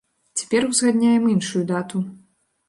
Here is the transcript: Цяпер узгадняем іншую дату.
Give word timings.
Цяпер 0.39 0.65
узгадняем 0.69 1.27
іншую 1.35 1.63
дату. 1.73 2.03